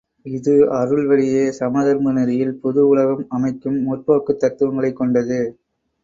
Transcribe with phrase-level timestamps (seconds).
[0.25, 5.39] இது அருள்வழியே சமதர்ம நெறியில் புது உலகம் அமைக்கும் முற்போக்குத் தத்துவங்களைக் கொண்டது.